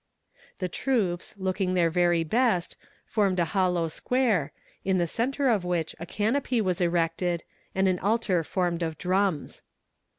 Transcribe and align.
The 0.57 0.67
troops, 0.67 1.35
looking 1.37 1.75
their 1.75 1.91
very 1.91 2.23
best, 2.23 2.75
formed 3.05 3.39
a 3.39 3.45
hollow 3.45 3.87
square, 3.87 4.51
in 4.83 4.97
the 4.97 5.05
center 5.05 5.47
of 5.47 5.63
which 5.63 5.95
a 5.99 6.07
canopy 6.07 6.59
was 6.59 6.81
erected, 6.81 7.43
and 7.75 7.87
an 7.87 7.99
altar 7.99 8.43
formed 8.43 8.81
of 8.81 8.97
drums. 8.97 9.61